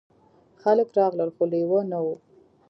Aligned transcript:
خلک 0.61 0.87
راغلل 0.97 1.29
خو 1.35 1.43
لیوه 1.51 1.81
نه 1.91 1.99
و. 2.03 2.05